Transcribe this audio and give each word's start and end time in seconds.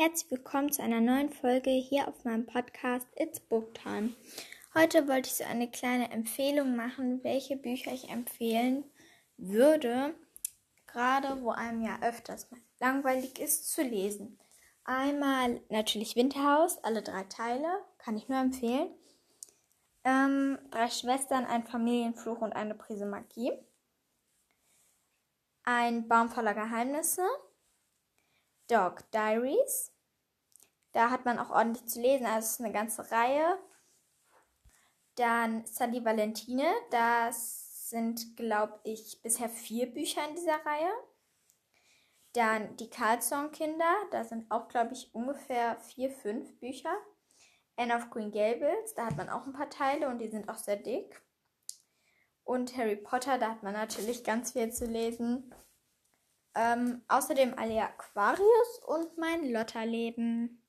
Herzlich 0.00 0.30
willkommen 0.30 0.70
zu 0.70 0.80
einer 0.80 1.00
neuen 1.00 1.28
Folge 1.28 1.70
hier 1.70 2.06
auf 2.06 2.24
meinem 2.24 2.46
Podcast 2.46 3.08
It's 3.16 3.40
Book 3.40 3.74
Time. 3.74 4.14
Heute 4.72 5.08
wollte 5.08 5.28
ich 5.28 5.34
so 5.34 5.42
eine 5.42 5.68
kleine 5.68 6.12
Empfehlung 6.12 6.76
machen, 6.76 7.24
welche 7.24 7.56
Bücher 7.56 7.92
ich 7.92 8.08
empfehlen 8.08 8.84
würde, 9.38 10.14
gerade 10.86 11.42
wo 11.42 11.50
einem 11.50 11.82
ja 11.82 11.98
öfters 12.00 12.48
mal 12.52 12.60
langweilig 12.78 13.40
ist 13.40 13.72
zu 13.72 13.82
lesen. 13.82 14.38
Einmal 14.84 15.60
natürlich 15.68 16.14
Winterhaus, 16.14 16.78
alle 16.84 17.02
drei 17.02 17.24
Teile, 17.24 17.66
kann 17.98 18.16
ich 18.16 18.28
nur 18.28 18.38
empfehlen. 18.38 18.94
Ähm, 20.04 20.60
drei 20.70 20.90
Schwestern, 20.90 21.44
ein 21.44 21.66
Familienfluch 21.66 22.40
und 22.40 22.52
eine 22.52 22.76
Prise 22.76 23.04
Magie. 23.04 23.50
Ein 25.64 26.06
Baum 26.06 26.28
voller 26.28 26.54
Geheimnisse 26.54 27.26
Dog 28.68 29.10
Diaries. 29.10 29.92
Da 30.92 31.10
hat 31.10 31.24
man 31.24 31.38
auch 31.38 31.50
ordentlich 31.50 31.86
zu 31.86 32.00
lesen, 32.00 32.26
also 32.26 32.38
es 32.38 32.52
ist 32.52 32.60
eine 32.60 32.72
ganze 32.72 33.10
Reihe. 33.10 33.58
Dann 35.16 35.66
Sally 35.66 36.04
Valentine, 36.04 36.70
das 36.90 37.90
sind, 37.90 38.36
glaube 38.36 38.78
ich, 38.84 39.20
bisher 39.22 39.48
vier 39.48 39.92
Bücher 39.92 40.26
in 40.28 40.36
dieser 40.36 40.64
Reihe. 40.64 40.92
Dann 42.32 42.76
die 42.76 42.90
Carlson-Kinder, 42.90 43.94
da 44.10 44.24
sind 44.24 44.50
auch, 44.50 44.68
glaube 44.68 44.92
ich, 44.92 45.14
ungefähr 45.14 45.76
vier, 45.80 46.10
fünf 46.10 46.58
Bücher. 46.60 46.94
Anne 47.76 47.96
of 47.96 48.10
Queen 48.10 48.30
Gables, 48.30 48.94
da 48.94 49.06
hat 49.06 49.16
man 49.16 49.28
auch 49.28 49.46
ein 49.46 49.52
paar 49.52 49.70
Teile 49.70 50.08
und 50.08 50.18
die 50.18 50.28
sind 50.28 50.48
auch 50.48 50.56
sehr 50.56 50.76
dick. 50.76 51.22
Und 52.44 52.76
Harry 52.76 52.96
Potter, 52.96 53.38
da 53.38 53.50
hat 53.50 53.62
man 53.62 53.72
natürlich 53.74 54.24
ganz 54.24 54.52
viel 54.52 54.72
zu 54.72 54.86
lesen. 54.86 55.54
Ähm, 56.60 57.02
außerdem 57.06 57.54
alle 57.56 57.80
Aquarius 57.82 58.80
und 58.88 59.16
mein 59.16 59.52
Lotterleben. 59.52 60.60